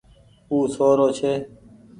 [0.49, 1.33] او سو رو ڇي۔